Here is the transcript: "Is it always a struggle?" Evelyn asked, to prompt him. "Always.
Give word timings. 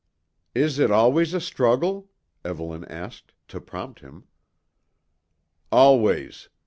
"Is 0.55 0.79
it 0.79 0.89
always 0.89 1.35
a 1.35 1.39
struggle?" 1.39 2.09
Evelyn 2.43 2.85
asked, 2.85 3.33
to 3.49 3.61
prompt 3.61 3.99
him. 3.99 4.23
"Always. 5.71 6.49